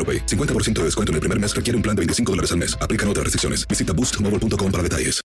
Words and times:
AroPay. 0.00 0.24
50% 0.26 0.72
de 0.80 0.84
descuento 0.84 1.12
en 1.12 1.16
el 1.16 1.20
primer 1.20 1.38
mes 1.38 1.54
requiere 1.54 1.76
un 1.76 1.82
plan 1.82 1.94
de 1.94 2.00
25 2.00 2.32
dólares 2.32 2.52
al 2.52 2.58
mes. 2.58 2.74
Aplican 2.80 3.08
otras 3.08 3.24
restricciones. 3.24 3.68
Visita 3.68 3.92
boostmobile.com 3.92 4.72
para 4.72 4.82
detalles. 4.82 5.20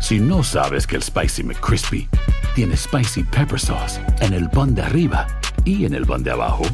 Si 0.00 0.18
no 0.18 0.42
sabes 0.42 0.86
que 0.86 0.96
el 0.96 1.02
Spicy 1.02 1.44
McCrispy 1.44 2.08
tiene 2.56 2.76
Spicy 2.76 3.22
Pepper 3.22 3.58
Sauce 3.58 4.00
en 4.20 4.34
el 4.34 4.50
pan 4.50 4.74
de 4.74 4.82
arriba 4.82 5.26
y 5.64 5.84
en 5.84 5.94
el 5.94 6.04
pan 6.04 6.24
de 6.24 6.32
abajo, 6.32 6.64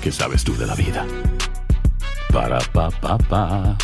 ¿qué 0.00 0.12
sabes 0.12 0.44
tú 0.44 0.56
de 0.56 0.66
la 0.66 0.76
vida? 0.76 1.04
Para, 2.32 2.60
pa, 2.72 2.90
pa, 2.90 3.18
pa. 3.18 3.76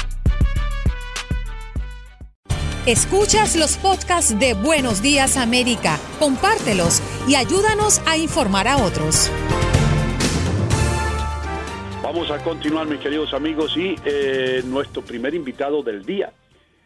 Escuchas 2.86 3.56
los 3.56 3.76
podcasts 3.76 4.38
de 4.38 4.54
Buenos 4.54 5.02
Días 5.02 5.36
América, 5.36 5.98
compártelos 6.20 7.02
y 7.26 7.34
ayúdanos 7.34 8.00
a 8.06 8.16
informar 8.18 8.68
a 8.68 8.76
otros. 8.76 9.30
Vamos 12.14 12.30
a 12.30 12.44
continuar, 12.44 12.86
mis 12.86 13.00
queridos 13.00 13.34
amigos, 13.34 13.76
y 13.76 13.96
eh, 14.04 14.62
nuestro 14.66 15.02
primer 15.02 15.34
invitado 15.34 15.82
del 15.82 16.04
día. 16.04 16.32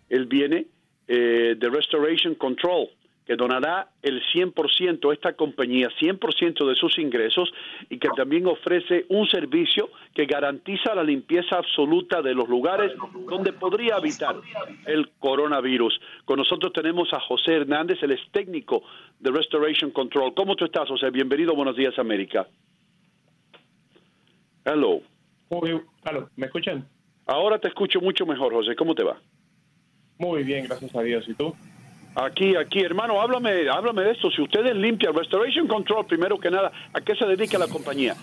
Él 0.08 0.24
viene 0.24 0.68
eh, 1.06 1.54
de 1.54 1.68
Restoration 1.68 2.34
Control, 2.34 2.88
que 3.26 3.36
donará 3.36 3.90
el 4.00 4.22
100%, 4.32 5.12
esta 5.12 5.34
compañía, 5.34 5.90
100% 6.00 6.66
de 6.66 6.74
sus 6.76 6.98
ingresos 6.98 7.52
y 7.90 7.98
que 7.98 8.08
también 8.16 8.46
ofrece 8.46 9.04
un 9.10 9.28
servicio 9.28 9.90
que 10.14 10.24
garantiza 10.24 10.94
la 10.94 11.04
limpieza 11.04 11.58
absoluta 11.58 12.22
de 12.22 12.32
los 12.32 12.48
lugares 12.48 12.92
donde 13.28 13.52
podría 13.52 13.96
habitar 13.96 14.34
el 14.86 15.10
coronavirus. 15.18 16.00
Con 16.24 16.38
nosotros 16.38 16.72
tenemos 16.72 17.12
a 17.12 17.20
José 17.20 17.52
Hernández, 17.52 18.02
él 18.02 18.12
es 18.12 18.20
técnico 18.32 18.82
de 19.20 19.30
Restoration 19.30 19.90
Control. 19.90 20.32
¿Cómo 20.32 20.56
tú 20.56 20.64
estás, 20.64 20.88
José? 20.88 21.10
Bienvenido, 21.10 21.54
buenos 21.54 21.76
días, 21.76 21.98
América. 21.98 22.48
Hello. 24.64 25.02
Muy, 25.50 25.80
hello, 26.04 26.28
¿me 26.36 26.46
escuchan? 26.46 26.86
Ahora 27.26 27.58
te 27.58 27.68
escucho 27.68 28.00
mucho 28.00 28.26
mejor, 28.26 28.52
José. 28.52 28.74
¿Cómo 28.74 28.94
te 28.94 29.02
va? 29.02 29.18
Muy 30.18 30.42
bien, 30.42 30.66
gracias 30.66 30.94
a 30.94 31.02
Dios. 31.02 31.28
¿Y 31.28 31.34
tú? 31.34 31.54
Aquí, 32.14 32.56
aquí, 32.56 32.80
hermano, 32.80 33.20
háblame, 33.20 33.68
háblame 33.68 34.02
de 34.02 34.12
esto. 34.12 34.30
Si 34.30 34.42
ustedes 34.42 34.74
limpian 34.74 35.14
Restoration 35.14 35.68
Control, 35.68 36.06
primero 36.06 36.38
que 36.38 36.50
nada, 36.50 36.72
¿a 36.92 37.00
qué 37.00 37.14
se 37.14 37.26
dedica 37.26 37.58
la 37.58 37.68
compañía? 37.68 38.16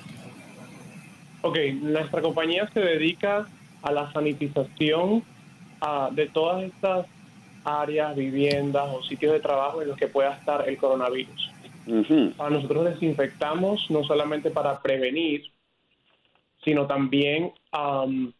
Ok, 1.42 1.58
nuestra 1.82 2.22
compañía 2.22 2.68
se 2.74 2.80
dedica 2.80 3.48
a 3.82 3.92
la 3.92 4.12
sanitización 4.12 5.24
ah, 5.80 6.10
de 6.12 6.28
todas 6.28 6.64
estas 6.64 7.06
áreas, 7.64 8.16
viviendas 8.16 8.88
o 8.94 9.04
sitios 9.04 9.34
de 9.34 9.40
trabajo 9.40 9.82
en 9.82 9.90
los 9.90 9.98
que 9.98 10.08
pueda 10.08 10.34
estar 10.34 10.68
el 10.68 10.78
coronavirus. 10.78 11.52
Ah, 12.40 12.50
nosotros 12.50 12.86
desinfectamos 12.86 13.86
no 13.90 14.04
solamente 14.04 14.50
para 14.50 14.82
prevenir, 14.82 15.44
sino 16.66 16.88
también 16.88 17.54
am, 17.72 18.34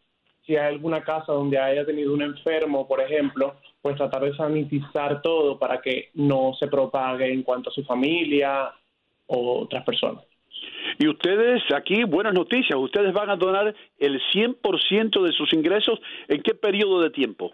si 0.44 0.56
hay 0.56 0.74
alguna 0.74 1.02
casa 1.02 1.32
donde 1.32 1.58
haya 1.58 1.86
tenido 1.86 2.12
un 2.12 2.22
enfermo, 2.22 2.86
por 2.86 3.00
ejemplo, 3.00 3.54
pues 3.80 3.96
tratar 3.96 4.22
de 4.22 4.36
sanitizar 4.36 5.22
todo 5.22 5.58
para 5.58 5.80
que 5.80 6.10
no 6.14 6.52
se 6.58 6.66
propague 6.66 7.32
en 7.32 7.42
cuanto 7.42 7.70
a 7.70 7.72
su 7.72 7.84
familia 7.84 8.72
o 9.26 9.60
otras 9.62 9.84
personas. 9.84 10.24
Y 10.98 11.08
ustedes, 11.08 11.62
aquí, 11.74 12.04
buenas 12.04 12.32
noticias, 12.32 12.78
ustedes 12.78 13.12
van 13.12 13.30
a 13.30 13.36
donar 13.36 13.74
el 13.98 14.20
100% 14.32 15.22
de 15.22 15.32
sus 15.32 15.52
ingresos. 15.52 16.00
¿En 16.28 16.42
qué 16.42 16.54
periodo 16.54 17.00
de 17.00 17.10
tiempo? 17.10 17.52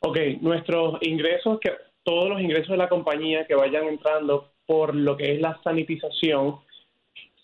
Ok, 0.00 0.18
nuestros 0.40 0.98
ingresos, 1.02 1.60
que 1.60 1.72
todos 2.02 2.28
los 2.28 2.40
ingresos 2.40 2.68
de 2.68 2.76
la 2.76 2.88
compañía 2.88 3.46
que 3.46 3.54
vayan 3.54 3.86
entrando 3.86 4.50
por 4.66 4.94
lo 4.94 5.16
que 5.16 5.32
es 5.32 5.40
la 5.40 5.60
sanitización, 5.62 6.56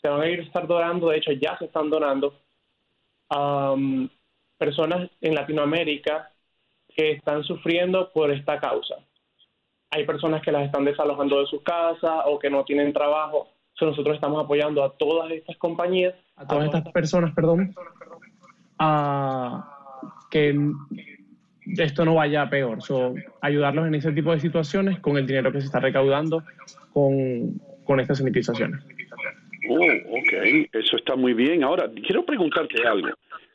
se 0.00 0.08
van 0.08 0.20
a 0.22 0.28
ir 0.28 0.40
estar 0.40 0.66
donando, 0.66 1.08
de 1.08 1.18
hecho 1.18 1.32
ya 1.32 1.56
se 1.58 1.66
están 1.66 1.90
donando 1.90 2.34
a 3.28 3.72
um, 3.72 4.08
personas 4.58 5.10
en 5.20 5.34
Latinoamérica 5.34 6.30
que 6.88 7.12
están 7.12 7.44
sufriendo 7.44 8.10
por 8.12 8.30
esta 8.30 8.58
causa. 8.58 8.96
Hay 9.90 10.04
personas 10.04 10.42
que 10.42 10.52
las 10.52 10.66
están 10.66 10.84
desalojando 10.84 11.40
de 11.40 11.46
sus 11.46 11.62
casas 11.62 12.22
o 12.26 12.38
que 12.38 12.50
no 12.50 12.64
tienen 12.64 12.92
trabajo. 12.92 13.48
So, 13.74 13.86
nosotros 13.86 14.14
estamos 14.14 14.44
apoyando 14.44 14.84
a 14.84 14.92
todas 14.96 15.30
estas 15.30 15.56
compañías, 15.56 16.14
a 16.36 16.46
todas 16.46 16.66
estas 16.66 16.92
personas, 16.92 17.34
perdón, 17.34 17.74
a 18.78 19.96
que 20.30 20.54
esto 21.78 22.04
no 22.04 22.14
vaya 22.14 22.42
a 22.42 22.50
peor. 22.50 22.82
So, 22.82 23.14
ayudarlos 23.40 23.86
en 23.86 23.94
ese 23.94 24.12
tipo 24.12 24.32
de 24.32 24.40
situaciones 24.40 25.00
con 25.00 25.16
el 25.16 25.26
dinero 25.26 25.50
que 25.50 25.60
se 25.60 25.66
está 25.66 25.80
recaudando 25.80 26.44
con, 26.92 27.60
con 27.84 28.00
estas 28.00 28.18
sanitizaciones. 28.18 28.84
Oh, 29.70 30.18
ok, 30.18 30.68
eso 30.72 30.96
está 30.96 31.14
muy 31.14 31.32
bien. 31.32 31.62
Ahora, 31.62 31.88
quiero 32.04 32.24
preguntarte 32.24 32.84
algo, 32.86 33.10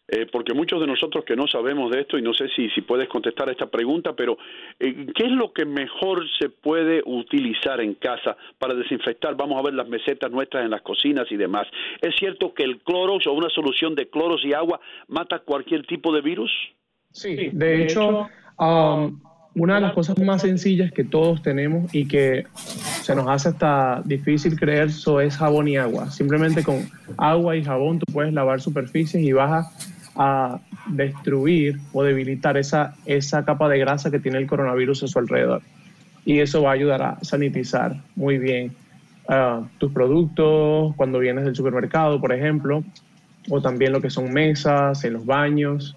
eh, 0.07 0.25
porque 0.31 0.53
muchos 0.53 0.79
de 0.79 0.87
nosotros 0.87 1.25
que 1.25 1.35
no 1.35 1.45
sabemos 1.45 1.91
de 1.91 2.01
esto, 2.01 2.17
y 2.17 2.21
no 2.21 2.33
sé 2.33 2.47
si, 2.55 2.69
si 2.69 2.81
puedes 2.81 3.09
contestar 3.09 3.49
esta 3.49 3.69
pregunta, 3.69 4.13
pero 4.13 4.37
eh, 4.79 5.07
¿qué 5.13 5.25
es 5.25 5.31
lo 5.31 5.51
que 5.51 5.65
mejor 5.65 6.23
se 6.39 6.49
puede 6.49 7.01
utilizar 7.05 7.81
en 7.81 7.95
casa 7.95 8.37
para 8.57 8.75
desinfectar? 8.75 9.35
Vamos 9.35 9.59
a 9.59 9.63
ver 9.63 9.73
las 9.73 9.89
mesetas 9.89 10.31
nuestras 10.31 10.63
en 10.63 10.71
las 10.71 10.83
cocinas 10.83 11.29
y 11.31 11.35
demás. 11.35 11.67
¿Es 12.01 12.15
cierto 12.15 12.53
que 12.53 12.63
el 12.63 12.79
clorox 12.79 13.27
o 13.27 13.33
una 13.33 13.49
solución 13.49 13.93
de 13.93 14.07
cloros 14.07 14.45
y 14.45 14.53
agua 14.53 14.79
mata 15.07 15.39
cualquier 15.39 15.85
tipo 15.85 16.13
de 16.13 16.21
virus? 16.21 16.51
Sí, 17.11 17.49
de 17.51 17.83
hecho, 17.83 18.27
um, 18.59 19.19
una 19.55 19.75
de 19.75 19.81
las 19.81 19.93
cosas 19.93 20.17
más 20.19 20.41
sencillas 20.41 20.91
que 20.91 21.05
todos 21.05 21.41
tenemos 21.41 21.93
y 21.93 22.07
que 22.07 22.45
se 23.01 23.16
nos 23.16 23.27
hace 23.27 23.49
hasta 23.49 24.01
difícil 24.03 24.59
creer 24.59 24.88
eso 24.89 25.21
es 25.21 25.38
jabón 25.38 25.67
y 25.69 25.77
agua. 25.77 26.11
Simplemente 26.11 26.61
con 26.63 26.89
agua 27.17 27.55
y 27.55 27.63
jabón 27.63 27.99
tú 27.99 28.11
puedes 28.11 28.33
lavar 28.33 28.59
superficies 28.59 29.23
y 29.23 29.31
vas 29.31 29.67
a, 30.16 30.59
destruir 30.88 31.79
o 31.93 32.03
debilitar 32.03 32.57
esa, 32.57 32.93
esa 33.07 33.43
capa 33.43 33.67
de 33.67 33.79
grasa 33.79 34.11
que 34.11 34.19
tiene 34.19 34.37
el 34.37 34.46
coronavirus 34.46 35.03
a 35.03 35.07
su 35.07 35.17
alrededor. 35.17 35.63
Y 36.25 36.40
eso 36.40 36.61
va 36.61 36.69
a 36.69 36.73
ayudar 36.73 37.02
a 37.02 37.17
sanitizar 37.23 38.02
muy 38.16 38.37
bien 38.37 38.72
ah, 39.28 39.63
tus 39.79 39.91
productos 39.91 40.93
cuando 40.96 41.17
vienes 41.17 41.43
del 41.43 41.55
supermercado, 41.55 42.22
por 42.22 42.31
ejemplo, 42.31 42.84
o 43.49 43.61
también 43.61 43.93
lo 43.93 44.02
que 44.02 44.11
son 44.11 44.31
mesas, 44.31 45.03
en 45.03 45.13
los 45.13 45.25
baños. 45.25 45.96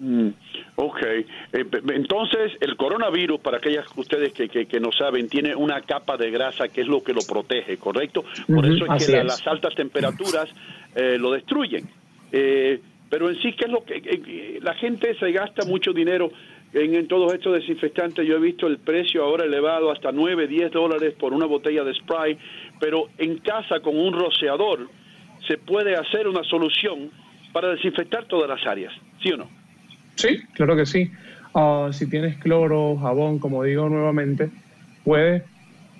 Mm, 0.00 0.28
ok, 0.76 1.02
Eh, 1.02 1.24
entonces 1.94 2.52
el 2.60 2.76
coronavirus, 2.76 3.40
para 3.40 3.56
aquellas 3.58 3.84
ustedes 3.96 4.32
que, 4.32 4.48
que, 4.48 4.66
que 4.66 4.78
no 4.78 4.92
saben, 4.92 5.28
tiene 5.28 5.54
una 5.56 5.80
capa 5.80 6.16
de 6.16 6.30
grasa 6.30 6.68
que 6.68 6.82
es 6.82 6.86
lo 6.86 7.02
que 7.02 7.12
lo 7.12 7.20
protege, 7.28 7.78
¿correcto? 7.78 8.24
Por 8.46 8.64
eso 8.64 8.84
es 8.94 9.06
que 9.06 9.12
la- 9.12 9.18
es. 9.20 9.24
las 9.26 9.46
altas 9.46 9.74
temperaturas 9.74 10.48
eh, 10.94 11.16
lo 11.18 11.32
destruyen. 11.32 11.88
Eh, 12.30 12.80
pero 13.10 13.28
en 13.28 13.40
sí, 13.40 13.52
¿qué 13.54 13.64
es 13.64 13.70
lo 13.72 13.84
que 13.84 13.96
eh, 13.96 14.58
la 14.62 14.74
gente 14.74 15.16
se 15.18 15.32
gasta 15.32 15.64
mucho 15.66 15.92
dinero 15.92 16.30
en, 16.72 16.94
en 16.94 17.08
todos 17.08 17.32
estos 17.34 17.54
desinfectantes? 17.54 18.24
Yo 18.26 18.36
he 18.36 18.40
visto 18.40 18.66
el 18.68 18.78
precio 18.78 19.24
ahora 19.24 19.46
elevado 19.46 19.90
hasta 19.90 20.12
9, 20.12 20.46
10 20.46 20.70
dólares 20.70 21.14
por 21.18 21.32
una 21.32 21.46
botella 21.46 21.82
de 21.84 21.94
spray, 21.94 22.38
pero 22.78 23.08
en 23.18 23.38
casa 23.38 23.80
con 23.80 23.98
un 23.98 24.12
rociador 24.12 24.88
se 25.48 25.56
puede 25.58 25.96
hacer 25.96 26.28
una 26.28 26.44
solución 26.44 27.10
para 27.52 27.70
desinfectar 27.70 28.26
todas 28.26 28.48
las 28.48 28.64
áreas, 28.66 28.92
¿sí 29.22 29.32
o 29.32 29.38
no? 29.38 29.57
Sí, 30.18 30.40
claro 30.52 30.74
que 30.74 30.84
sí. 30.84 31.12
Ah, 31.54 31.90
si 31.92 32.06
tienes 32.06 32.36
cloro, 32.38 32.96
jabón, 32.96 33.38
como 33.38 33.62
digo 33.62 33.88
nuevamente, 33.88 34.50
puedes 35.04 35.44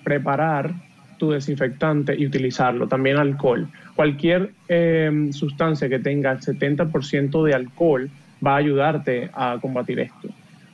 preparar 0.02 0.74
tu 1.18 1.30
desinfectante 1.30 2.16
y 2.16 2.26
utilizarlo. 2.26 2.88
También 2.88 3.16
alcohol. 3.16 3.68
Cualquier 3.94 4.50
em, 4.66 5.32
sustancia 5.32 5.88
que 5.88 6.00
tenga 6.00 6.32
el 6.32 6.40
70% 6.40 7.44
de 7.44 7.54
alcohol 7.54 8.10
va 8.44 8.54
a 8.54 8.56
ayudarte 8.56 9.30
a 9.32 9.58
combatir 9.60 10.00
esto. 10.00 10.28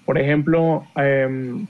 Por 0.07 0.19
ejemplo, 0.19 0.85
em, 0.97 1.67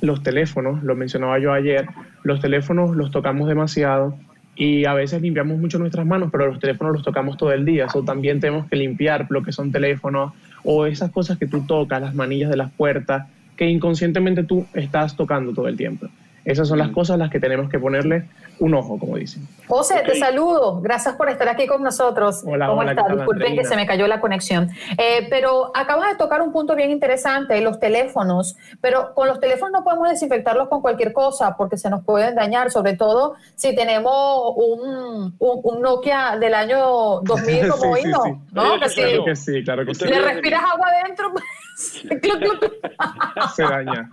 los 0.00 0.22
teléfonos, 0.22 0.82
lo 0.82 0.96
mencionaba 0.96 1.38
yo 1.38 1.52
ayer, 1.52 1.86
los 2.22 2.40
teléfonos 2.40 2.96
los 2.96 3.10
tocamos 3.10 3.46
demasiado 3.46 4.18
y 4.60 4.84
a 4.84 4.92
veces 4.92 5.22
limpiamos 5.22 5.58
mucho 5.58 5.78
nuestras 5.78 6.04
manos, 6.04 6.28
pero 6.30 6.48
los 6.48 6.60
teléfonos 6.60 6.92
los 6.92 7.02
tocamos 7.02 7.38
todo 7.38 7.50
el 7.50 7.64
día. 7.64 7.88
So, 7.88 8.02
también 8.02 8.40
tenemos 8.40 8.68
que 8.68 8.76
limpiar 8.76 9.26
lo 9.30 9.42
que 9.42 9.52
son 9.52 9.72
teléfonos 9.72 10.34
o 10.64 10.84
esas 10.84 11.10
cosas 11.10 11.38
que 11.38 11.46
tú 11.46 11.64
tocas, 11.66 12.02
las 12.02 12.14
manillas 12.14 12.50
de 12.50 12.58
las 12.58 12.70
puertas, 12.70 13.26
que 13.56 13.70
inconscientemente 13.70 14.44
tú 14.44 14.66
estás 14.74 15.16
tocando 15.16 15.54
todo 15.54 15.66
el 15.66 15.78
tiempo. 15.78 16.08
Esas 16.44 16.68
son 16.68 16.78
las 16.78 16.90
mm. 16.90 16.94
cosas 16.94 17.14
a 17.14 17.18
las 17.18 17.30
que 17.30 17.40
tenemos 17.40 17.68
que 17.70 17.78
ponerle 17.78 18.24
un 18.60 18.74
ojo, 18.74 18.98
como 18.98 19.16
dicen. 19.16 19.46
José, 19.66 20.02
te 20.06 20.16
saludo. 20.16 20.80
Gracias 20.80 21.14
por 21.16 21.28
estar 21.30 21.48
aquí 21.48 21.66
con 21.66 21.82
nosotros. 21.82 22.42
Hola, 22.44 22.68
¿Cómo 22.68 22.80
hola, 22.80 22.92
estás? 22.92 23.16
Disculpen 23.16 23.56
que 23.56 23.64
se 23.64 23.74
me 23.74 23.86
cayó 23.86 24.06
la 24.06 24.20
conexión. 24.20 24.70
Eh, 24.98 25.26
pero 25.30 25.72
acabas 25.74 26.10
de 26.10 26.16
tocar 26.16 26.42
un 26.42 26.52
punto 26.52 26.76
bien 26.76 26.90
interesante, 26.90 27.60
los 27.60 27.80
teléfonos. 27.80 28.56
Pero 28.80 29.14
con 29.14 29.28
los 29.28 29.40
teléfonos 29.40 29.72
no 29.72 29.84
podemos 29.84 30.10
desinfectarlos 30.10 30.68
con 30.68 30.82
cualquier 30.82 31.12
cosa 31.12 31.56
porque 31.56 31.78
se 31.78 31.88
nos 31.88 32.04
pueden 32.04 32.34
dañar, 32.34 32.70
sobre 32.70 32.96
todo 32.96 33.34
si 33.54 33.74
tenemos 33.74 34.54
un, 34.56 35.34
un, 35.38 35.80
Nokia 35.80 36.36
del 36.38 36.52
año 36.52 37.20
2000 37.22 37.68
como 37.70 37.92
hoy, 37.92 38.04
¿no? 38.04 38.22
claro 38.52 39.24
que 39.24 39.36
sí, 39.36 39.64
claro 39.64 39.86
que 39.86 39.94
sí. 39.94 40.04
Le 40.04 40.20
respiras 40.20 40.62
agua 40.70 40.86
adentro. 41.02 41.32
se 43.56 43.62
daña. 43.62 44.10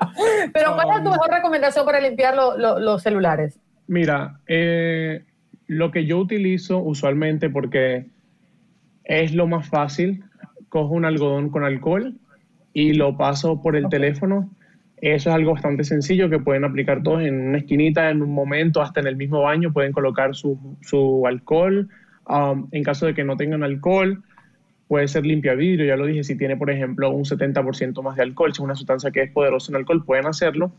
Pero 0.53 0.75
¿cuál 0.75 0.97
es 0.97 1.03
tu 1.03 1.09
mejor 1.09 1.30
recomendación 1.30 1.85
para 1.85 2.00
limpiar 2.17 2.35
los 2.35 3.03
celulares? 3.03 3.59
Mira, 3.87 4.39
eh, 4.47 5.23
lo 5.67 5.91
que 5.91 6.05
yo 6.05 6.17
utilizo 6.17 6.79
usualmente 6.79 7.49
porque 7.49 8.07
es 9.03 9.33
lo 9.33 9.47
más 9.47 9.69
fácil, 9.69 10.23
cojo 10.69 10.93
un 10.93 11.05
algodón 11.05 11.49
con 11.49 11.63
alcohol 11.63 12.15
y 12.73 12.93
lo 12.93 13.17
paso 13.17 13.61
por 13.61 13.75
el 13.75 13.87
teléfono. 13.89 14.49
Eso 14.97 15.29
es 15.29 15.35
algo 15.35 15.53
bastante 15.53 15.83
sencillo 15.83 16.29
que 16.29 16.39
pueden 16.39 16.63
aplicar 16.63 17.03
todos 17.03 17.21
en 17.21 17.49
una 17.49 17.59
esquinita, 17.59 18.09
en 18.09 18.23
un 18.23 18.33
momento, 18.33 18.81
hasta 18.81 18.99
en 18.99 19.07
el 19.07 19.15
mismo 19.15 19.43
baño, 19.43 19.71
pueden 19.71 19.91
colocar 19.91 20.35
su, 20.35 20.77
su 20.81 21.25
alcohol. 21.27 21.87
Um, 22.27 22.67
en 22.71 22.83
caso 22.83 23.05
de 23.05 23.13
que 23.13 23.23
no 23.23 23.37
tengan 23.37 23.63
alcohol, 23.63 24.23
puede 24.87 25.07
ser 25.07 25.25
limpia 25.25 25.53
vidrio, 25.53 25.85
ya 25.85 25.95
lo 25.95 26.07
dije, 26.07 26.23
si 26.23 26.35
tiene, 26.35 26.57
por 26.57 26.71
ejemplo, 26.71 27.11
un 27.11 27.23
70% 27.23 28.01
más 28.01 28.15
de 28.15 28.23
alcohol, 28.23 28.51
si 28.51 28.57
es 28.57 28.65
una 28.65 28.75
sustancia 28.75 29.11
que 29.11 29.21
es 29.21 29.31
poderosa 29.31 29.71
en 29.71 29.77
alcohol, 29.77 30.03
pueden 30.03 30.25
hacerlo. 30.25 30.73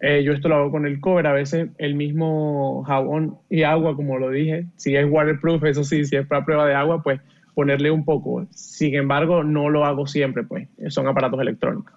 Eh, 0.00 0.22
yo 0.22 0.32
esto 0.32 0.48
lo 0.48 0.56
hago 0.56 0.70
con 0.70 0.86
el 0.86 1.00
cover, 1.00 1.26
a 1.26 1.32
veces 1.32 1.70
el 1.78 1.94
mismo 1.94 2.84
jabón 2.84 3.36
y 3.50 3.64
agua, 3.64 3.96
como 3.96 4.18
lo 4.18 4.30
dije, 4.30 4.66
si 4.76 4.94
es 4.94 5.06
waterproof, 5.10 5.64
eso 5.64 5.82
sí, 5.82 6.04
si 6.04 6.16
es 6.16 6.26
para 6.26 6.44
prueba 6.44 6.66
de 6.66 6.74
agua, 6.74 7.02
pues 7.02 7.20
ponerle 7.54 7.90
un 7.90 8.04
poco. 8.04 8.46
Sin 8.50 8.94
embargo, 8.94 9.42
no 9.42 9.70
lo 9.70 9.84
hago 9.84 10.06
siempre, 10.06 10.44
pues 10.44 10.68
son 10.88 11.08
aparatos 11.08 11.40
electrónicos. 11.40 11.92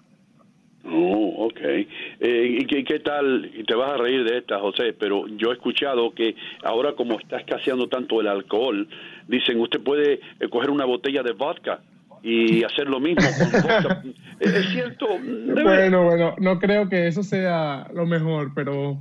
Oh, 0.84 1.46
ok. 1.46 1.60
Eh, 1.62 2.58
¿y, 2.60 2.66
qué, 2.66 2.98
tal? 2.98 3.50
Y 3.54 3.62
te 3.62 3.74
vas 3.74 3.92
a 3.92 3.96
reír 3.96 4.24
de 4.24 4.38
esta, 4.38 4.58
José, 4.58 4.92
pero 4.92 5.28
yo 5.28 5.50
he 5.50 5.54
escuchado 5.54 6.12
que 6.12 6.34
ahora 6.64 6.94
como 6.94 7.20
está 7.20 7.36
escaseando 7.36 7.88
tanto 7.88 8.20
el 8.20 8.26
alcohol, 8.26 8.88
dicen, 9.28 9.60
usted 9.60 9.80
puede 9.80 10.14
eh, 10.40 10.48
coger 10.50 10.70
una 10.70 10.84
botella 10.84 11.22
de 11.22 11.32
vodka 11.32 11.80
y 12.22 12.62
hacer 12.62 12.88
lo 12.88 13.00
mismo 13.00 13.22
¿Es 14.40 14.68
cierto? 14.70 15.06
Bueno, 15.18 16.04
bueno, 16.04 16.34
no 16.38 16.58
creo 16.58 16.88
que 16.88 17.08
eso 17.08 17.22
sea 17.22 17.88
lo 17.92 18.06
mejor, 18.06 18.52
pero 18.54 18.98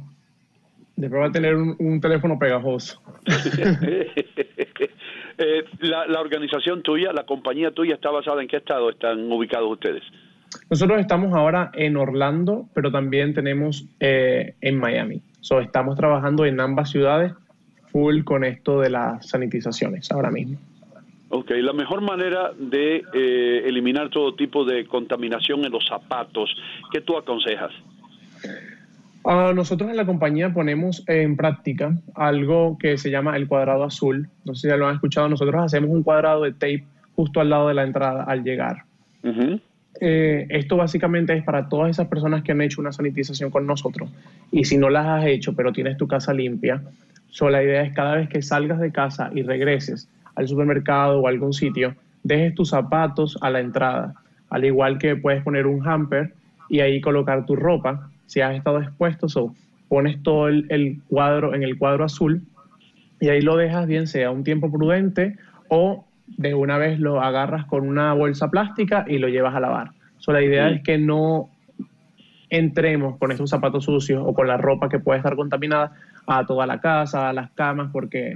después 0.96 1.22
va 1.22 1.28
a 1.28 1.32
tener 1.32 1.56
un, 1.56 2.02
teléfono 2.02 2.38
pegajoso. 2.40 3.02
Eh, 5.38 5.64
la, 5.80 6.06
la, 6.06 6.20
organización 6.20 6.84
tuya, 6.84 7.12
la 7.14 7.26
compañía 7.26 7.72
tuya, 7.72 7.96
¿está 7.96 8.12
basada 8.12 8.44
en 8.44 8.48
qué 8.48 8.58
estado 8.58 8.92
están 8.92 9.32
ubicados 9.32 9.72
ustedes? 9.72 10.04
Nosotros 10.70 11.00
estamos 11.00 11.34
ahora 11.34 11.72
en 11.74 11.98
Orlando, 11.98 12.68
pero 12.74 12.92
también 12.92 13.34
tenemos 13.34 13.86
eh, 14.00 14.56
en 14.62 14.78
Miami. 14.78 15.22
So, 15.40 15.60
estamos 15.60 15.98
trabajando 15.98 16.46
en 16.46 16.60
ambas 16.60 16.92
ciudades 16.92 17.34
full 17.88 18.24
con 18.24 18.44
esto 18.44 18.80
de 18.80 18.90
las 18.90 19.28
sanitizaciones 19.28 20.12
ahora 20.12 20.32
mismo. 20.32 20.58
Ok, 21.34 21.52
la 21.52 21.72
mejor 21.72 22.02
manera 22.02 22.52
de 22.58 23.04
eh, 23.14 23.64
eliminar 23.66 24.10
todo 24.10 24.36
tipo 24.36 24.66
de 24.66 24.86
contaminación 24.86 25.64
en 25.64 25.72
los 25.72 25.88
zapatos, 25.88 26.54
¿qué 26.92 27.00
tú 27.00 27.18
aconsejas? 27.18 27.72
Uh, 29.24 29.54
nosotros 29.54 29.90
en 29.90 29.96
la 29.96 30.06
compañía 30.06 30.52
ponemos 30.54 31.04
en 31.08 31.38
práctica 31.38 31.96
algo 32.16 32.78
que 32.78 32.98
se 32.98 33.10
llama 33.12 33.38
el 33.38 33.48
cuadrado 33.48 33.84
azul. 33.84 34.28
No 34.44 34.56
sé 34.56 34.62
si 34.62 34.68
ya 34.68 34.78
lo 34.78 34.88
han 34.88 34.96
escuchado. 34.96 35.30
Nosotros 35.30 35.64
hacemos 35.64 35.92
un 35.92 36.04
cuadrado 36.04 36.44
de 36.44 36.52
tape 36.52 36.84
justo 37.16 37.40
al 37.40 37.50
lado 37.50 37.70
de 37.70 37.76
la 37.76 37.84
entrada 37.84 38.24
al 38.24 38.44
llegar. 38.44 38.84
Eh, 40.02 40.48
esto 40.50 40.76
básicamente 40.76 41.34
es 41.38 41.44
para 41.44 41.70
todas 41.70 41.92
esas 41.92 42.08
personas 42.08 42.44
que 42.44 42.52
han 42.52 42.62
hecho 42.62 42.82
una 42.82 42.92
sanitización 42.92 43.52
con 43.52 43.68
nosotros. 43.68 44.10
Y 44.52 44.66
si 44.66 44.78
no 44.78 44.90
las 44.90 45.06
has 45.06 45.26
hecho, 45.28 45.56
pero 45.56 45.72
tienes 45.72 45.98
tu 45.98 46.08
casa 46.08 46.34
limpia, 46.34 46.82
so, 47.30 47.50
la 47.50 47.64
idea 47.64 47.84
es 47.84 47.94
cada 47.94 48.16
vez 48.16 48.28
que 48.28 48.42
salgas 48.42 48.80
de 48.80 48.92
casa 48.92 49.30
y 49.34 49.44
regreses, 49.44 50.10
al 50.36 50.48
supermercado 50.48 51.20
o 51.20 51.28
algún 51.28 51.54
sitio, 51.54 51.96
dejes 52.24 52.56
tus 52.56 52.70
zapatos 52.70 53.38
a 53.42 53.50
la 53.50 53.60
entrada, 53.60 54.16
al 54.50 54.66
igual 54.66 54.98
que 54.98 55.16
puedes 55.16 55.44
poner 55.44 55.68
un 55.68 55.88
hamper 55.88 56.34
y 56.70 56.80
ahí 56.80 57.02
colocar 57.02 57.46
tu 57.46 57.56
ropa. 57.56 58.10
Si 58.26 58.42
has 58.42 58.56
estado 58.56 58.82
expuesto, 58.82 59.28
so, 59.28 59.54
pones 59.90 60.24
todo 60.24 60.48
el, 60.48 61.02
cuadro 61.10 61.54
en 61.54 61.64
el 61.64 61.78
cuadro 61.78 62.06
azul 62.06 62.44
y 63.20 63.30
ahí 63.30 63.42
lo 63.42 63.58
dejas 63.58 63.88
bien 63.88 64.08
sea 64.08 64.32
un 64.32 64.44
tiempo 64.44 64.72
prudente 64.72 65.36
o 65.68 66.06
de 66.28 66.54
una 66.54 66.78
vez 66.78 66.98
lo 67.00 67.22
agarras 67.22 67.66
con 67.66 67.88
una 67.88 68.14
bolsa 68.14 68.50
plástica 68.50 69.06
y 69.08 69.18
lo 69.18 69.28
llevas 69.28 69.54
a 69.54 69.60
lavar. 69.60 69.92
So, 70.18 70.32
la 70.32 70.42
idea 70.42 70.70
es 70.70 70.82
que 70.82 70.98
no 70.98 71.50
entremos 72.50 73.18
con 73.18 73.32
esos 73.32 73.50
zapatos 73.50 73.86
sucios 73.86 74.24
o 74.26 74.34
con 74.34 74.48
la 74.48 74.58
ropa 74.58 74.88
que 74.88 75.00
puede 75.00 75.18
estar 75.18 75.36
contaminada 75.36 75.94
a 76.28 76.46
toda 76.46 76.66
la 76.68 76.80
casa, 76.80 77.30
a 77.30 77.34
las 77.34 77.52
camas, 77.52 77.90
porque 77.92 78.36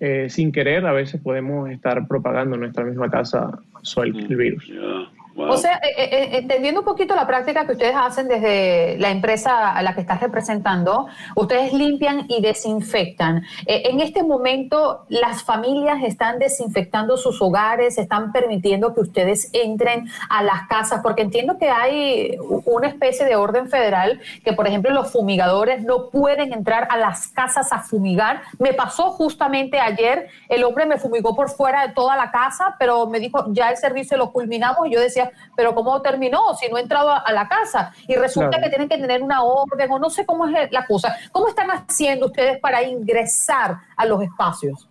eh, 0.00 0.28
sin 0.28 0.52
querer 0.52 0.86
a 0.86 0.92
veces 0.92 1.20
podemos 1.20 1.70
estar 1.70 2.06
propagando 2.06 2.54
en 2.54 2.60
nuestra 2.60 2.84
misma 2.84 3.10
casa 3.10 3.58
el, 3.96 4.16
el 4.16 5.08
O 5.38 5.56
sea, 5.58 5.76
eh, 5.82 5.92
eh, 5.96 6.08
eh, 6.10 6.28
entendiendo 6.38 6.80
un 6.80 6.86
poquito 6.86 7.14
la 7.14 7.26
práctica 7.26 7.66
que 7.66 7.72
ustedes 7.72 7.94
hacen 7.94 8.26
desde 8.26 8.96
la 8.98 9.10
empresa 9.10 9.72
a 9.72 9.82
la 9.82 9.94
que 9.94 10.00
estás 10.00 10.20
representando, 10.20 11.08
ustedes 11.34 11.74
limpian 11.74 12.24
y 12.28 12.40
desinfectan. 12.40 13.44
en 13.66 14.00
este 14.00 14.22
momento, 14.22 15.04
las 15.08 15.42
familias 15.42 16.02
están 16.02 16.38
desinfectando 16.38 17.16
sus 17.16 17.40
hogares, 17.42 17.98
están 17.98 18.32
permitiendo 18.32 18.94
que 18.94 19.00
ustedes 19.00 19.50
entren 19.52 20.08
a 20.30 20.42
las 20.42 20.66
casas, 20.68 21.00
porque 21.02 21.22
entiendo 21.22 21.58
que 21.58 21.68
hay 21.68 22.36
una 22.64 22.88
especie 22.88 23.26
de 23.26 23.36
orden 23.36 23.68
federal 23.68 24.20
que, 24.44 24.52
por 24.52 24.66
ejemplo, 24.66 24.90
los 24.92 25.12
fumigadores 25.12 25.82
no 25.82 26.08
pueden 26.10 26.52
entrar 26.52 26.88
a 26.90 26.96
las 26.96 27.28
casas 27.28 27.72
a 27.72 27.80
fumigar. 27.80 28.42
Me 28.58 28.72
pasó 28.72 29.10
justamente 29.10 29.78
ayer, 29.80 30.28
el 30.48 30.64
hombre 30.64 30.86
me 30.86 30.96
fumigó 30.96 31.36
por 31.36 31.50
fuera 31.50 31.86
de 31.86 31.92
toda 31.92 32.16
la 32.16 32.30
casa, 32.30 32.76
pero 32.78 33.06
me 33.06 33.20
dijo, 33.20 33.46
ya 33.52 33.70
el 33.70 33.76
servicio 33.76 34.16
lo 34.16 34.32
culminamos 34.32 34.86
y 34.86 34.92
yo 34.92 35.00
decía, 35.00 35.25
pero 35.56 35.74
¿cómo 35.74 36.00
terminó 36.02 36.54
si 36.58 36.68
no 36.68 36.78
he 36.78 36.80
entrado 36.80 37.10
a, 37.10 37.32
la 37.32 37.48
casa? 37.48 37.92
Y 38.08 38.14
resulta 38.14 38.60
que 38.60 38.68
tienen 38.68 38.88
que 38.88 38.98
tener 38.98 39.22
una 39.22 39.42
orden 39.42 39.90
o 39.90 39.98
no 39.98 40.10
sé 40.10 40.26
cómo 40.26 40.46
es 40.46 40.70
la 40.70 40.86
cosa. 40.86 41.16
¿Cómo 41.32 41.48
están 41.48 41.68
haciendo 41.70 42.26
ustedes 42.26 42.58
para 42.60 42.82
ingresar 42.82 43.76
a 43.96 44.06
los 44.06 44.22
espacios? 44.22 44.88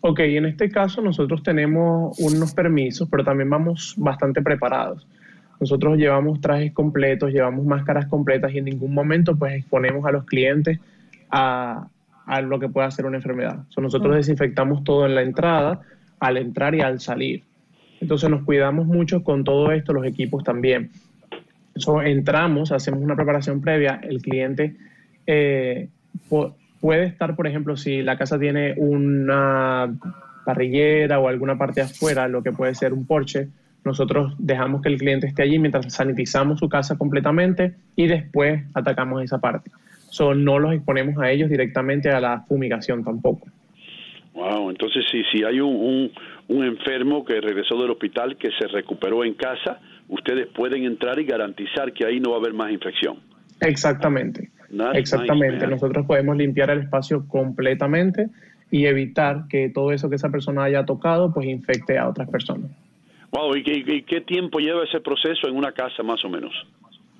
Ok, 0.00 0.20
en 0.20 0.46
este 0.46 0.70
caso 0.70 1.00
nosotros 1.00 1.42
tenemos 1.42 2.18
unos 2.18 2.52
permisos, 2.52 3.08
pero 3.10 3.24
también 3.24 3.48
vamos 3.48 3.94
bastante 3.96 4.42
preparados. 4.42 5.06
Nosotros 5.60 5.96
llevamos 5.96 6.40
trajes 6.40 6.72
completos, 6.72 7.32
llevamos 7.32 7.64
máscaras 7.64 8.06
completas 8.06 8.52
y 8.52 8.58
en 8.58 8.66
ningún 8.66 8.92
momento 8.92 9.34
pues 9.36 9.54
exponemos 9.54 10.04
a 10.04 10.12
los 10.12 10.24
clientes 10.24 10.78
a, 11.30 11.86
a 12.26 12.40
lo 12.40 12.58
que 12.58 12.68
pueda 12.68 12.90
ser 12.90 13.06
una 13.06 13.16
enfermedad. 13.16 13.64
nosotros 13.76 14.12
mm. 14.12 14.16
desinfectamos 14.16 14.84
todo 14.84 15.06
en 15.06 15.14
la 15.14 15.22
entrada, 15.22 15.80
al 16.20 16.36
entrar 16.36 16.74
y 16.74 16.80
al 16.80 17.00
salir. 17.00 17.42
Entonces 18.04 18.28
nos 18.28 18.42
cuidamos 18.42 18.86
mucho 18.86 19.24
con 19.24 19.44
todo 19.44 19.72
esto, 19.72 19.94
los 19.94 20.04
equipos 20.04 20.44
también. 20.44 20.90
entramos, 22.04 22.70
hacemos 22.70 23.00
una 23.00 23.16
preparación 23.16 23.62
previa, 23.62 23.98
el 24.02 24.20
cliente 24.20 24.76
eh, 25.26 25.88
puede 26.80 27.06
estar, 27.06 27.34
por 27.34 27.46
ejemplo, 27.46 27.78
si 27.78 28.02
la 28.02 28.18
casa 28.18 28.38
tiene 28.38 28.74
una 28.76 29.90
parrillera 30.44 31.18
o 31.18 31.28
alguna 31.28 31.56
parte 31.56 31.80
afuera, 31.80 32.28
lo 32.28 32.42
que 32.42 32.52
puede 32.52 32.74
ser 32.74 32.92
un 32.92 33.06
porche, 33.06 33.48
nosotros 33.86 34.34
dejamos 34.38 34.82
que 34.82 34.90
el 34.90 34.98
cliente 34.98 35.26
esté 35.26 35.42
allí 35.42 35.58
mientras 35.58 35.90
sanitizamos 35.90 36.58
su 36.58 36.68
casa 36.68 36.98
completamente 36.98 37.72
y 37.96 38.06
después 38.06 38.64
atacamos 38.74 39.22
esa 39.22 39.38
parte. 39.38 39.70
So, 40.10 40.34
no 40.34 40.58
los 40.58 40.74
exponemos 40.74 41.16
a 41.22 41.30
ellos 41.30 41.48
directamente 41.48 42.10
a 42.10 42.20
la 42.20 42.42
fumigación 42.42 43.02
tampoco. 43.02 43.48
Wow, 44.34 44.68
entonces 44.68 45.06
si, 45.10 45.22
si 45.32 45.42
hay 45.42 45.60
un 45.60 46.10
enfermo 46.48 47.24
que 47.24 47.40
regresó 47.40 47.80
del 47.80 47.90
hospital, 47.90 48.36
que 48.36 48.50
se 48.58 48.66
recuperó 48.68 49.24
en 49.24 49.34
casa, 49.34 49.80
ustedes 50.08 50.46
pueden 50.48 50.84
entrar 50.84 51.18
y 51.18 51.24
garantizar 51.24 51.92
que 51.92 52.04
ahí 52.04 52.20
no 52.20 52.30
va 52.30 52.36
a 52.36 52.40
haber 52.40 52.52
más 52.52 52.70
infección. 52.70 53.18
Exactamente. 53.60 54.50
Exactamente. 54.94 55.66
Nosotros 55.66 56.06
podemos 56.06 56.36
limpiar 56.36 56.70
el 56.70 56.80
espacio 56.80 57.26
completamente 57.28 58.28
y 58.70 58.86
evitar 58.86 59.46
que 59.48 59.68
todo 59.68 59.92
eso 59.92 60.08
que 60.08 60.16
esa 60.16 60.30
persona 60.30 60.64
haya 60.64 60.84
tocado 60.84 61.32
pues 61.32 61.46
infecte 61.46 61.96
a 61.98 62.08
otras 62.08 62.28
personas. 62.28 62.70
Wow, 63.30 63.56
¿y 63.56 64.04
qué, 64.04 64.20
tiempo 64.20 64.58
lleva 64.58 64.84
ese 64.84 65.00
proceso 65.00 65.48
en 65.48 65.56
una 65.56 65.72
casa 65.72 66.02
más 66.02 66.24
o 66.24 66.28
menos? 66.28 66.52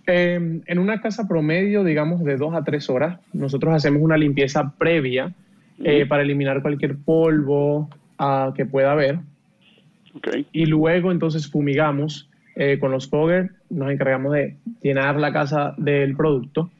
Em, 0.07 0.63
en 0.67 0.79
una 0.79 1.01
casa 1.01 1.27
promedio, 1.27 1.83
digamos, 1.83 2.23
de 2.25 2.37
dos 2.37 2.55
a 2.55 2.63
tres 2.63 2.89
horas, 2.91 3.19
nosotros 3.33 3.75
hacemos 3.75 4.03
una 4.03 4.17
limpieza 4.17 4.75
previa 4.79 5.33
eh, 5.83 6.07
para 6.07 6.23
eliminar 6.23 6.63
cualquier 6.63 6.97
polvo 6.97 7.89
uh, 8.19 8.53
que 8.55 8.67
pueda 8.67 8.93
haber. 8.93 9.19
Okay. 10.15 10.47
Y 10.53 10.67
luego 10.67 11.11
entonces 11.11 11.51
fumigamos 11.51 12.29
eh, 12.57 12.79
con 12.79 12.93
los 12.93 13.09
fogger, 13.09 13.51
nos 13.69 13.91
encargamos 13.91 14.33
de 14.33 14.57
llenar 14.81 15.17
la 15.17 15.33
casa 15.33 15.75
del 15.77 16.17
producto. 16.17 16.71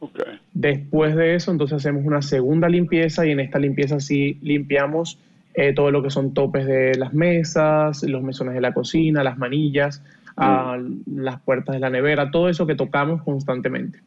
Okay. 0.00 0.40
Después 0.52 1.14
de 1.14 1.36
eso, 1.36 1.52
entonces 1.52 1.76
hacemos 1.76 2.04
una 2.04 2.20
segunda 2.20 2.68
limpieza 2.68 3.24
y 3.26 3.30
en 3.30 3.40
esta 3.40 3.58
limpieza 3.58 4.00
sí 4.00 4.38
limpiamos 4.42 5.18
eh, 5.54 5.72
todo 5.72 5.92
lo 5.92 6.02
que 6.02 6.10
son 6.10 6.34
topes 6.34 6.66
de 6.66 6.96
las 6.96 7.14
mesas, 7.14 8.02
los 8.02 8.22
mesones 8.22 8.54
de 8.54 8.60
la 8.60 8.74
cocina, 8.74 9.22
las 9.22 9.38
manillas, 9.38 10.02
mm. 10.36 11.20
las 11.20 11.40
puertas 11.40 11.74
de 11.74 11.80
la 11.80 11.90
nevera, 11.90 12.32
todo 12.32 12.48
eso 12.48 12.66
que 12.66 12.74
tocamos 12.74 13.22
constantemente. 13.22 14.00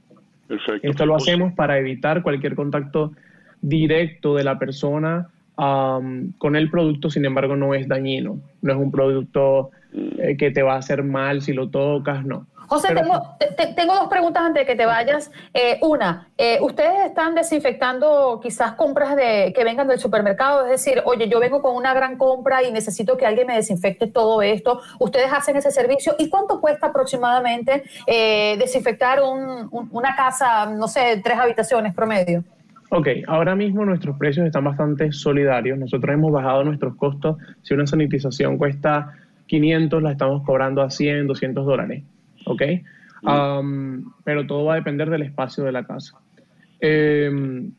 Perfecto. 0.48 0.88
Esto 0.88 1.06
lo 1.06 1.16
hacemos 1.16 1.54
para 1.54 1.78
evitar 1.78 2.22
cualquier 2.22 2.56
contacto 2.56 3.14
directo 3.62 4.36
de 4.36 4.44
la 4.44 4.60
persona 4.60 5.30
con 5.58 6.56
el 6.56 6.70
producto, 6.70 7.10
sin 7.10 7.26
embargo, 7.26 7.56
no 7.56 7.74
es 7.74 7.88
dañino. 7.88 8.40
No 8.62 8.74
es 8.74 8.80
un 8.80 8.92
producto 8.92 9.72
eh, 9.94 10.38
que 10.38 10.52
te 10.52 10.62
va 10.62 10.76
a 10.76 10.78
hacer 10.78 11.04
mal 11.04 11.42
si 11.42 11.54
lo 11.54 11.70
tocas, 11.70 12.24
no. 12.26 12.46
José, 12.68 12.90
tengo, 13.76 13.96
dos 13.96 14.08
preguntas 14.10 14.44
antes 14.44 14.62
de 14.62 14.66
que 14.66 14.76
te 14.76 14.86
vayas. 14.86 15.32
Eh, 15.54 15.80
una, 15.82 16.28
eh, 16.38 16.60
¿ustedes 16.62 17.06
están 17.06 17.34
desinfectando 17.34 18.42
quizás 18.44 18.74
compras 18.74 19.16
de, 19.16 19.54
que 19.56 19.64
vengan 19.64 19.88
del 19.88 20.00
supermercado? 20.00 20.66
Es 20.66 20.72
decir, 20.72 21.02
oye, 21.06 21.30
yo 21.30 21.40
vengo 21.40 21.62
con 21.62 21.76
una 21.76 21.94
gran 21.94 22.18
compra 22.18 22.64
y 22.64 22.72
necesito 22.72 23.16
que 23.16 23.26
alguien 23.26 23.48
me 23.48 23.56
desinfecte 23.56 24.08
todo 24.08 24.42
esto. 24.42 24.82
¿Ustedes 25.00 25.32
hacen 25.32 25.56
ese 25.56 25.72
servicio? 25.72 26.16
¿Y 26.20 26.30
cuánto 26.30 26.60
cuesta 26.60 26.88
aproximadamente 26.88 27.84
eh, 28.06 28.58
desinfectar 28.60 29.22
una 29.22 30.16
casa, 30.16 30.66
no 30.66 30.90
sé, 30.90 31.22
tres 31.24 31.40
habitaciones 31.40 31.94
promedio? 31.94 32.44
Ok, 32.89 33.08
ahora 33.27 33.56
mismo 33.56 33.86
nuestros 33.86 34.17
precios 34.17 34.46
están 34.46 34.63
bastante 34.63 35.12
solidarios. 35.12 35.77
Nosotros 35.77 36.13
hemos 36.13 36.32
bajado 36.32 36.63
nuestros 36.63 36.96
costos. 36.96 37.38
Si 37.62 37.74
una 37.74 37.86
sanitización 37.86 38.58
cuesta 38.58 39.13
500, 39.48 40.01
la 40.01 40.12
estamos 40.12 40.44
cobrando 40.44 40.82
a 40.82 40.89
100, 40.89 41.27
200 41.27 41.65
dólares. 41.65 42.03
¿ok? 42.48 42.62
Um, 43.24 44.12
pero 44.24 44.46
todo 44.48 44.65
va 44.65 44.74
a 44.74 44.77
depender 44.77 45.10
del 45.10 45.24
espacio 45.24 45.63
de 45.63 45.72
la 45.72 45.84
casa. 45.84 46.17
Em, 46.79 47.72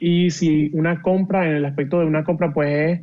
y 0.00 0.30
si 0.30 0.70
una 0.72 1.00
compra, 1.00 1.48
en 1.48 1.56
el 1.56 1.64
aspecto 1.64 2.00
de 2.00 2.06
una 2.06 2.24
compra, 2.24 2.52
pues 2.52 3.00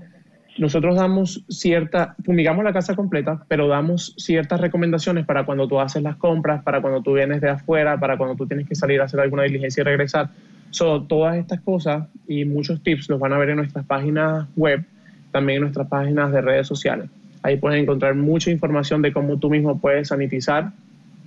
nosotros 0.58 0.96
damos 0.98 1.46
cierta, 1.48 2.16
fumigamos 2.26 2.64
la 2.64 2.74
casa 2.74 2.96
completa, 2.96 3.46
pero 3.48 3.68
damos 3.68 4.14
ciertas 4.18 4.60
recomendaciones 4.60 5.26
para 5.26 5.46
cuando 5.46 5.68
tú 5.68 5.80
haces 5.80 6.04
las 6.04 6.18
compras, 6.18 6.62
para 6.64 6.82
cuando 6.82 7.02
tú 7.02 7.14
vienes 7.14 7.42
de 7.42 7.50
afuera, 7.50 8.00
para 8.00 8.18
cuando 8.18 8.36
tú 8.36 8.46
tienes 8.48 8.68
que 8.68 8.76
salir 8.76 9.00
a 9.02 9.06
hacer 9.06 9.20
alguna 9.22 9.44
diligencia 9.44 9.82
y 9.82 9.86
regresar. 9.86 10.30
So, 10.72 11.04
todas 11.04 11.38
estas 11.38 11.62
cosas 11.62 12.08
y 12.28 12.46
muchos 12.46 12.82
tips 12.82 13.10
los 13.10 13.20
van 13.20 13.34
a 13.34 13.38
ver 13.38 13.50
en 13.50 13.58
nuestras 13.58 13.86
páginas 13.86 14.48
web, 14.56 14.84
también 15.32 15.58
en 15.58 15.62
nuestras 15.64 15.88
páginas 15.88 16.32
de 16.32 16.42
redes 16.42 16.68
sociales. 16.68 17.10
Ahí 17.44 17.58
pueden 17.58 17.84
encontrar 17.84 18.16
mucha 18.16 18.52
información 18.52 19.02
de 19.02 19.12
cómo 19.12 19.38
tú 19.38 19.50
mismo 19.50 19.80
puedes 19.80 20.10
sanitizar. 20.10 20.72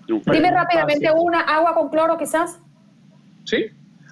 Dime 0.06 0.50
rápidamente 0.50 1.08
una, 1.16 1.40
agua 1.40 1.74
con 1.74 1.88
cloro 1.90 2.16
quizás. 2.16 2.58
Sí, 3.44 3.66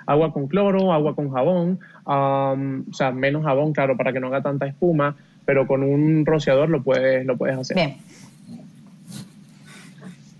agua 0.06 0.32
con 0.32 0.48
cloro, 0.48 0.92
agua 0.92 1.14
con 1.14 1.30
jabón, 1.30 1.78
um, 2.06 2.84
o 2.90 2.92
sea, 2.92 3.12
menos 3.12 3.44
jabón, 3.44 3.72
claro, 3.72 3.96
para 3.96 4.12
que 4.12 4.20
no 4.20 4.28
haga 4.28 4.42
tanta 4.42 4.66
espuma, 4.66 5.16
pero 5.44 5.66
con 5.66 5.82
un 5.82 6.26
rociador 6.26 6.68
lo 6.68 6.82
puedes, 6.82 7.24
lo 7.24 7.36
puedes 7.36 7.56
hacer. 7.56 7.76
Bien. 7.76 7.96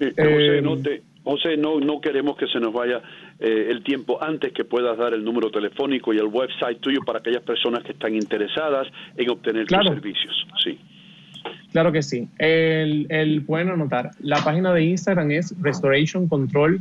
Eh, 0.01 1.01
José, 1.25 1.57
no, 1.57 1.79
no, 1.79 2.01
queremos 2.01 2.37
que 2.37 2.49
se 2.49 2.59
nos 2.59 2.73
vaya 2.73 3.01
eh, 3.39 3.69
el 3.71 3.83
tiempo 3.83 4.23
antes 4.23 4.53
que 4.53 4.65
puedas 4.65 4.97
dar 4.97 5.15
el 5.15 5.25
número 5.25 5.51
telefónico 5.51 6.13
y 6.13 6.19
el 6.19 6.27
website 6.27 6.81
tuyo 6.81 7.01
para 7.05 7.19
aquellas 7.19 7.43
personas 7.43 7.83
que 7.85 7.93
están 7.93 8.15
interesadas 8.15 8.89
en 9.17 9.31
obtener 9.31 9.67
tus 9.67 9.85
servicios. 9.85 10.47
Sí. 10.63 10.79
Claro 11.73 11.91
que 11.91 12.03
sí. 12.03 12.29
El, 12.39 13.07
el, 13.09 13.45
pueden 13.45 13.71
anotar. 13.71 14.11
La 14.21 14.45
página 14.45 14.73
de 14.73 14.85
Instagram 14.85 15.31
es 15.31 15.55
Restoration 15.61 16.29
Control 16.29 16.81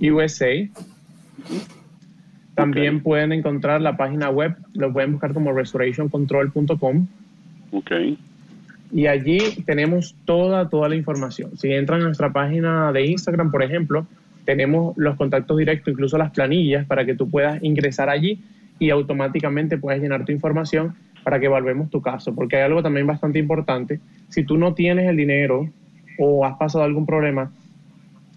USA. 0.00 0.68
También 2.54 3.02
pueden 3.02 3.32
encontrar 3.32 3.80
la 3.80 3.96
página 3.96 4.30
web, 4.30 4.56
lo 4.74 4.92
pueden 4.92 5.12
buscar 5.12 5.32
como 5.32 5.52
restorationcontrol.com. 5.52 7.06
Ok. 7.70 7.92
Y 8.90 9.06
allí 9.06 9.38
tenemos 9.64 10.16
toda, 10.24 10.68
toda 10.68 10.88
la 10.88 10.96
información. 10.96 11.56
Si 11.56 11.70
entran 11.72 12.00
a 12.00 12.04
nuestra 12.04 12.32
página 12.32 12.90
de 12.90 13.06
Instagram, 13.06 13.50
por 13.52 13.62
ejemplo, 13.62 14.06
tenemos 14.48 14.96
los 14.96 15.16
contactos 15.16 15.58
directos, 15.58 15.92
incluso 15.92 16.16
las 16.16 16.30
planillas, 16.30 16.86
para 16.86 17.04
que 17.04 17.14
tú 17.14 17.28
puedas 17.28 17.62
ingresar 17.62 18.08
allí 18.08 18.40
y 18.78 18.88
automáticamente 18.88 19.76
puedes 19.76 20.00
llenar 20.00 20.24
tu 20.24 20.32
información 20.32 20.94
para 21.22 21.38
que 21.38 21.44
evaluemos 21.44 21.90
tu 21.90 22.00
caso, 22.00 22.34
porque 22.34 22.56
hay 22.56 22.62
algo 22.62 22.82
también 22.82 23.06
bastante 23.06 23.38
importante. 23.38 24.00
Si 24.30 24.44
tú 24.44 24.56
no 24.56 24.72
tienes 24.72 25.06
el 25.06 25.18
dinero 25.18 25.68
o 26.18 26.46
has 26.46 26.56
pasado 26.56 26.82
algún 26.82 27.04
problema 27.04 27.52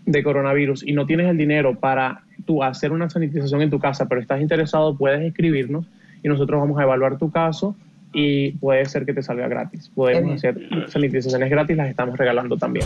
de 0.05 0.21
coronavirus 0.21 0.85
y 0.85 0.91
no 0.91 1.05
tienes 1.05 1.29
el 1.29 1.37
dinero 1.37 1.79
para 1.79 2.23
tú 2.45 2.61
hacer 2.61 2.91
una 2.91 3.09
sanitización 3.09 3.61
en 3.61 3.69
tu 3.69 3.79
casa, 3.79 4.09
pero 4.09 4.19
estás 4.19 4.41
interesado, 4.41 4.97
puedes 4.97 5.21
escribirnos 5.21 5.85
y 6.21 6.27
nosotros 6.27 6.59
vamos 6.59 6.77
a 6.77 6.83
evaluar 6.83 7.17
tu 7.19 7.31
caso 7.31 7.73
y 8.11 8.51
puede 8.57 8.83
ser 8.83 9.05
que 9.05 9.13
te 9.13 9.23
salga 9.23 9.47
gratis. 9.47 9.89
Podemos 9.95 10.33
hacer 10.35 10.59
sanitizaciones 10.87 11.49
gratis, 11.49 11.77
las 11.77 11.87
estamos 11.87 12.17
regalando 12.17 12.57
también. 12.57 12.85